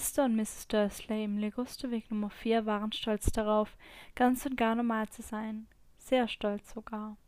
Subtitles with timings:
[0.00, 0.24] Mr.
[0.24, 0.66] und Mrs.
[0.68, 3.76] Dursley im Ligusterweg Nummer 4 waren stolz darauf,
[4.14, 5.66] ganz und gar normal zu sein.
[5.98, 7.18] Sehr stolz sogar.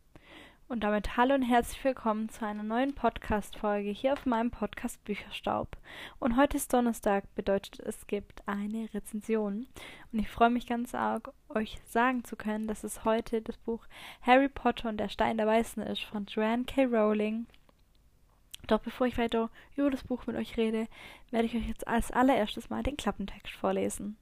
[0.67, 5.77] Und damit hallo und herzlich willkommen zu einer neuen Podcast-Folge hier auf meinem Podcast Bücherstaub.
[6.17, 9.67] Und heute ist Donnerstag, bedeutet es gibt eine Rezension.
[10.11, 13.85] Und ich freue mich ganz arg, euch sagen zu können, dass es heute das Buch
[14.23, 16.85] Harry Potter und der Stein der Weißen ist von Joanne K.
[16.85, 17.45] Rowling.
[18.67, 20.87] Doch bevor ich weiter über das Buch mit euch rede,
[21.31, 24.17] werde ich euch jetzt als allererstes mal den Klappentext vorlesen.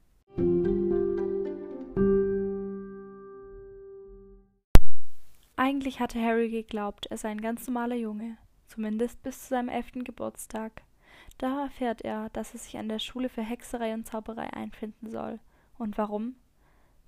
[5.56, 10.02] Eigentlich hatte Harry geglaubt, er sei ein ganz normaler Junge, zumindest bis zu seinem elften
[10.02, 10.82] Geburtstag.
[11.38, 15.38] Da erfährt er, dass er sich an der Schule für Hexerei und Zauberei einfinden soll.
[15.78, 16.34] Und warum?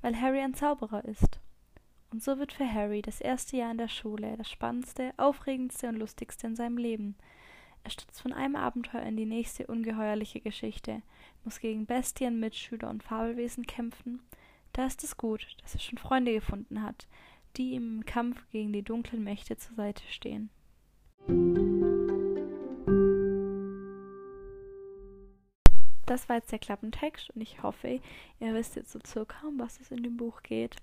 [0.02, 1.40] Weil Harry ein Zauberer ist.
[2.14, 5.96] Und so wird für Harry das erste Jahr in der Schule das spannendste, aufregendste und
[5.96, 7.16] lustigste in seinem Leben.
[7.82, 11.02] Er stürzt von einem Abenteuer in die nächste ungeheuerliche Geschichte,
[11.42, 14.20] muss gegen Bestien, Mitschüler und Fabelwesen kämpfen.
[14.72, 17.08] Da ist es gut, dass er schon Freunde gefunden hat,
[17.56, 20.50] die ihm im Kampf gegen die dunklen Mächte zur Seite stehen.
[26.06, 28.00] Das war jetzt der Klappentext und ich hoffe,
[28.38, 30.76] ihr wisst jetzt so circa, um was es in dem Buch geht.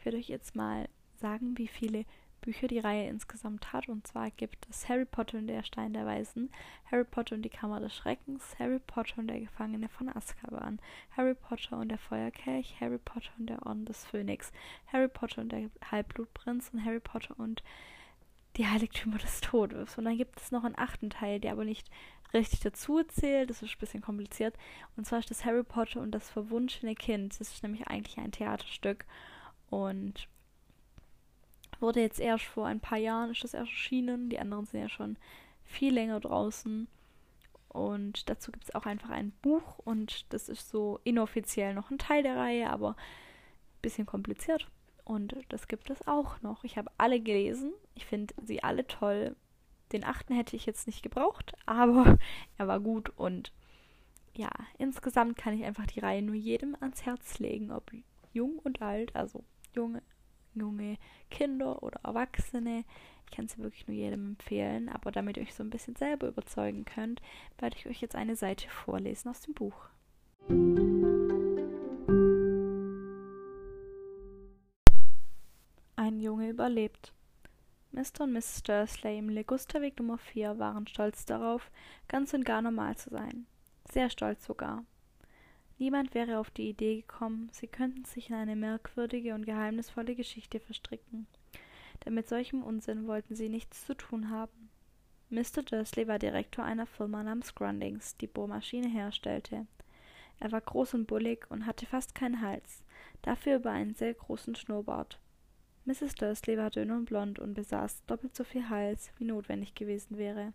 [0.00, 2.06] Ich werde euch jetzt mal sagen, wie viele
[2.40, 3.86] Bücher die Reihe insgesamt hat.
[3.90, 6.50] Und zwar gibt es Harry Potter und der Stein der Weisen,
[6.90, 10.80] Harry Potter und die Kammer des Schreckens, Harry Potter und der Gefangene von Azkaban,
[11.14, 14.52] Harry Potter und der Feuerkelch, Harry Potter und der Orden des Phönix,
[14.90, 17.62] Harry Potter und der Halbblutprinz und Harry Potter und
[18.56, 19.98] die Heiligtümer des Todes.
[19.98, 21.90] Und dann gibt es noch einen achten Teil, der aber nicht
[22.32, 23.50] richtig dazu zählt.
[23.50, 24.56] Das ist ein bisschen kompliziert.
[24.96, 27.38] Und zwar ist das Harry Potter und das verwunschene Kind.
[27.38, 29.04] Das ist nämlich eigentlich ein Theaterstück.
[29.70, 30.28] Und
[31.80, 34.28] wurde jetzt erst vor ein paar Jahren, ist das erschienen.
[34.28, 35.16] Die anderen sind ja schon
[35.64, 36.88] viel länger draußen.
[37.68, 41.98] Und dazu gibt es auch einfach ein Buch und das ist so inoffiziell noch ein
[41.98, 44.66] Teil der Reihe, aber ein bisschen kompliziert.
[45.04, 46.64] Und das gibt es auch noch.
[46.64, 47.72] Ich habe alle gelesen.
[47.94, 49.36] Ich finde sie alle toll.
[49.92, 52.18] Den achten hätte ich jetzt nicht gebraucht, aber
[52.58, 53.52] er war gut und
[54.34, 57.90] ja, insgesamt kann ich einfach die Reihe nur jedem ans Herz legen, ob
[58.32, 59.44] jung und alt, also
[59.74, 60.02] junge,
[60.54, 60.98] junge
[61.30, 62.84] Kinder oder Erwachsene.
[63.26, 66.28] Ich kann sie wirklich nur jedem empfehlen, aber damit ihr euch so ein bisschen selber
[66.28, 67.22] überzeugen könnt,
[67.58, 69.88] werde ich euch jetzt eine Seite vorlesen aus dem Buch.
[75.96, 77.12] Ein Junge überlebt.
[77.92, 78.22] Mr.
[78.22, 78.62] und Mrs.
[78.62, 81.70] Dursley im Ligusterweg Nummer 4 waren stolz darauf,
[82.08, 83.46] ganz und gar normal zu sein.
[83.90, 84.84] Sehr stolz sogar.
[85.80, 90.60] Niemand wäre auf die Idee gekommen, sie könnten sich in eine merkwürdige und geheimnisvolle Geschichte
[90.60, 91.26] verstricken.
[92.04, 94.68] Denn mit solchem Unsinn wollten sie nichts zu tun haben.
[95.30, 95.62] Mr.
[95.64, 99.66] Dursley war Direktor einer Firma namens Grundings, die Bohrmaschine herstellte.
[100.38, 102.84] Er war groß und bullig und hatte fast keinen Hals,
[103.22, 105.18] dafür über einen sehr großen Schnurrbart.
[105.86, 106.14] Mrs.
[106.14, 110.52] Dursley war dünn und blond und besaß doppelt so viel Hals, wie notwendig gewesen wäre,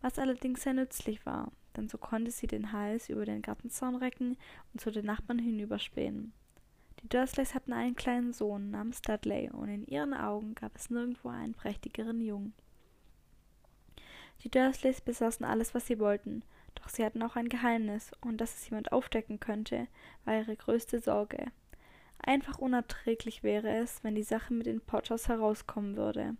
[0.00, 4.36] was allerdings sehr nützlich war, denn so konnte sie den Hals über den Gartenzaun recken
[4.72, 6.32] und zu den Nachbarn hinüberspähen.
[7.02, 11.28] Die Dursleys hatten einen kleinen Sohn namens Dudley, und in ihren Augen gab es nirgendwo
[11.28, 12.54] einen prächtigeren Jungen.
[14.42, 16.42] Die Dursleys besaßen alles, was sie wollten,
[16.74, 19.86] doch sie hatten auch ein Geheimnis, und dass es jemand aufdecken könnte,
[20.24, 21.52] war ihre größte Sorge.
[22.18, 26.36] Einfach unerträglich wäre es, wenn die Sache mit den Potters herauskommen würde.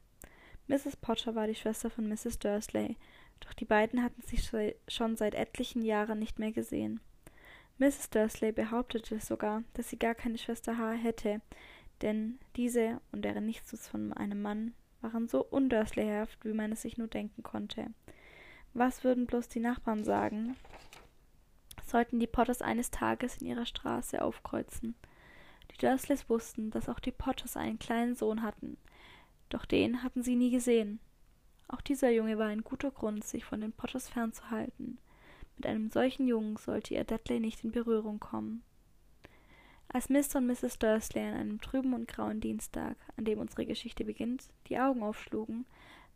[0.68, 0.96] Mrs.
[0.96, 2.38] Potter war die Schwester von Mrs.
[2.38, 2.96] Dursley,
[3.40, 4.50] doch die beiden hatten sich
[4.88, 7.00] schon seit etlichen Jahren nicht mehr gesehen.
[7.78, 8.10] Mrs.
[8.10, 11.42] Dursley behauptete sogar, dass sie gar keine Schwester H hätte,
[12.02, 16.96] denn diese und deren Nichts von einem Mann waren so undursleyhaft, wie man es sich
[16.96, 17.88] nur denken konnte.
[18.72, 20.56] Was würden bloß die Nachbarn sagen?
[21.86, 24.94] Sollten die Potters eines Tages in ihrer Straße aufkreuzen?
[25.70, 28.76] Die Dursleys wussten, dass auch die Potters einen kleinen Sohn hatten,
[29.48, 30.98] doch den hatten sie nie gesehen.
[31.68, 34.98] Auch dieser Junge war ein guter Grund, sich von den Potters fernzuhalten.
[35.56, 38.62] Mit einem solchen Jungen sollte ihr Dudley nicht in Berührung kommen.
[39.88, 40.36] Als Mr.
[40.36, 40.78] und Mrs.
[40.78, 45.64] Dursley an einem trüben und grauen Dienstag, an dem unsere Geschichte beginnt, die Augen aufschlugen,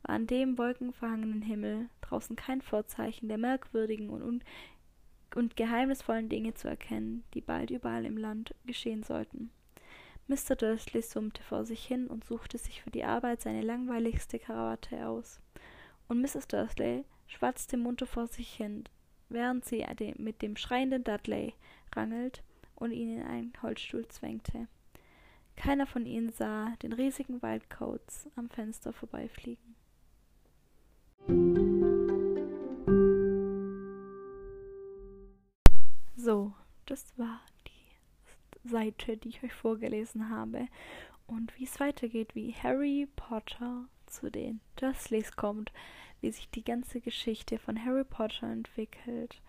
[0.03, 4.45] war an dem wolkenverhangenen Himmel draußen kein Vorzeichen der merkwürdigen und,
[5.35, 9.51] und geheimnisvollen Dinge zu erkennen, die bald überall im Land geschehen sollten.
[10.31, 10.55] Mr.
[10.55, 15.41] Dursley summte vor sich hin und suchte sich für die Arbeit seine langweiligste Krawatte aus.
[16.07, 16.47] Und Mrs.
[16.47, 18.85] Dursley schwatzte munter vor sich hin,
[19.29, 19.85] während sie
[20.19, 21.55] mit dem schreienden Dudley
[21.97, 22.45] rangelt
[22.77, 24.69] und ihn in einen Holzstuhl zwängte.
[25.57, 29.75] Keiner von ihnen sah den riesigen Wildcoats am Fenster vorbeifliegen.
[36.15, 36.53] So,
[36.87, 37.60] das war die
[38.65, 40.67] Seite, die ich euch vorgelesen habe.
[41.27, 45.73] Und wie es weitergeht, wie Harry Potter zu den Dursleys kommt,
[46.21, 49.41] wie sich die ganze Geschichte von Harry Potter entwickelt,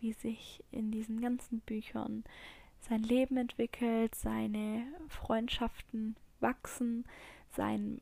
[0.00, 2.24] wie sich in diesen ganzen Büchern
[2.80, 7.04] sein Leben entwickelt, seine Freundschaften wachsen,
[7.50, 8.00] sein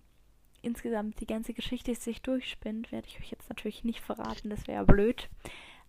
[0.62, 4.84] insgesamt die ganze Geschichte sich durchspinnt, werde ich euch jetzt natürlich nicht verraten, das wäre
[4.84, 5.28] blöd.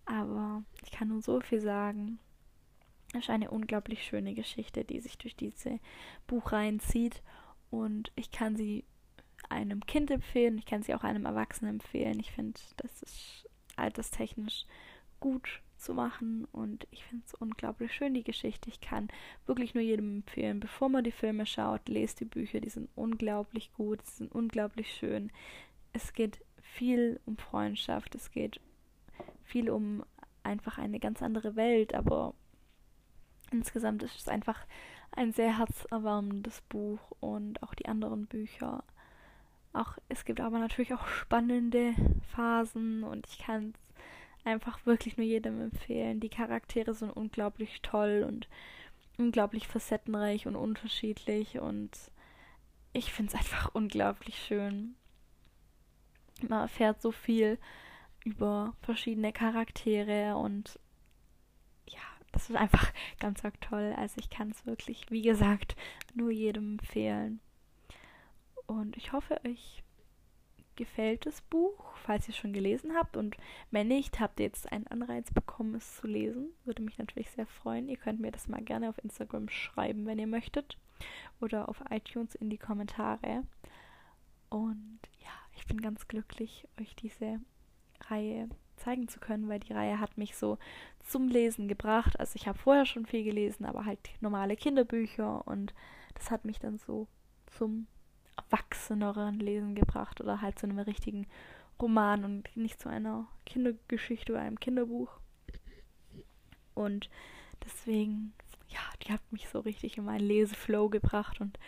[0.04, 2.18] Aber ich kann nur so viel sagen.
[3.18, 5.78] Es ist eine unglaublich schöne Geschichte, die sich durch diese
[6.26, 7.22] Buchreihen zieht.
[7.70, 8.84] Und ich kann sie
[9.48, 12.18] einem Kind empfehlen, ich kann sie auch einem Erwachsenen empfehlen.
[12.20, 14.66] Ich finde, das ist alterstechnisch
[15.20, 18.68] gut zu machen und ich finde es unglaublich schön, die Geschichte.
[18.70, 19.08] Ich kann
[19.44, 23.72] wirklich nur jedem empfehlen, bevor man die Filme schaut, lest die Bücher, die sind unglaublich
[23.74, 25.30] gut, sie sind unglaublich schön.
[25.92, 28.60] Es geht viel um Freundschaft, es geht
[29.44, 30.04] viel um
[30.42, 32.34] einfach eine ganz andere Welt, aber
[33.50, 34.58] insgesamt ist es einfach
[35.12, 38.84] ein sehr herzerwärmendes Buch und auch die anderen Bücher.
[39.72, 41.94] Auch es gibt aber natürlich auch spannende
[42.34, 46.20] Phasen und ich kann es einfach wirklich nur jedem empfehlen.
[46.20, 48.48] Die Charaktere sind unglaublich toll und
[49.18, 51.90] unglaublich facettenreich und unterschiedlich und
[52.92, 54.94] ich finde es einfach unglaublich schön.
[56.46, 57.58] Man erfährt so viel
[58.24, 60.78] über verschiedene Charaktere und
[62.46, 63.94] das ist einfach ganz arg toll.
[63.96, 65.76] Also ich kann es wirklich, wie gesagt,
[66.14, 67.40] nur jedem empfehlen.
[68.66, 69.82] Und ich hoffe, euch
[70.76, 73.16] gefällt das Buch, falls ihr es schon gelesen habt.
[73.16, 73.36] Und
[73.70, 76.50] wenn nicht, habt ihr jetzt einen Anreiz bekommen, es zu lesen.
[76.64, 77.88] Würde mich natürlich sehr freuen.
[77.88, 80.78] Ihr könnt mir das mal gerne auf Instagram schreiben, wenn ihr möchtet.
[81.40, 83.42] Oder auf iTunes in die Kommentare.
[84.50, 87.40] Und ja, ich bin ganz glücklich, euch diese
[88.08, 90.58] Reihe zeigen zu können, weil die Reihe hat mich so
[91.00, 92.18] zum Lesen gebracht.
[92.20, 95.74] Also ich habe vorher schon viel gelesen, aber halt normale Kinderbücher und
[96.14, 97.06] das hat mich dann so
[97.46, 97.86] zum
[98.36, 101.26] erwachseneren Lesen gebracht oder halt zu einem richtigen
[101.80, 105.10] Roman und nicht zu einer Kindergeschichte oder einem Kinderbuch.
[106.74, 107.10] Und
[107.64, 108.34] deswegen,
[108.68, 111.58] ja, die hat mich so richtig in meinen Leseflow gebracht und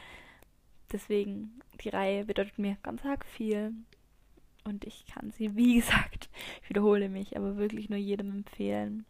[0.93, 3.73] deswegen, die Reihe bedeutet mir ganz arg viel.
[4.69, 6.29] Und ich kann sie, wie gesagt,
[6.63, 9.05] ich wiederhole mich, aber wirklich nur jedem empfehlen.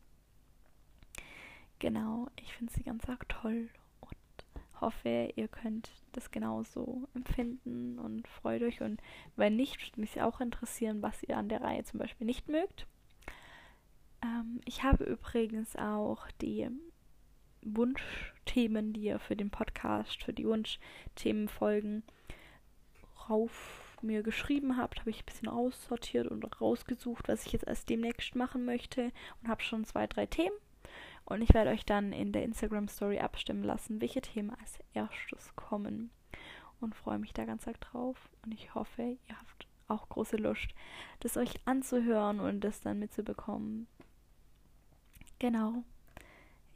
[1.78, 3.69] Genau, ich finde sie ganz arg toll
[4.81, 8.81] hoffe, ihr könnt das genauso empfinden und freut euch.
[8.81, 9.00] Und
[9.37, 12.87] wenn nicht, würde mich auch interessieren, was ihr an der Reihe zum Beispiel nicht mögt.
[14.22, 16.69] Ähm, ich habe übrigens auch die
[17.62, 22.02] Wunschthemen, die ihr für den Podcast, für die Wunschthemenfolgen
[23.28, 27.84] rauf mir geschrieben habt, habe ich ein bisschen aussortiert und rausgesucht, was ich jetzt als
[27.84, 29.12] demnächst machen möchte
[29.42, 30.56] und habe schon zwei, drei Themen
[31.28, 35.54] und ich werde euch dann in der Instagram Story abstimmen lassen, welche Themen als erstes
[35.56, 36.10] kommen.
[36.80, 38.30] Und freue mich da ganz arg drauf.
[38.42, 40.68] Und ich hoffe, ihr habt auch große Lust,
[41.20, 43.88] das euch anzuhören und das dann mitzubekommen.
[45.38, 45.82] Genau.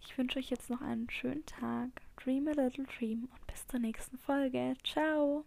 [0.02, 1.88] Ich wünsche euch jetzt noch einen schönen Tag.
[2.22, 4.74] Dream a little dream und bis zur nächsten Folge.
[4.84, 5.46] Ciao.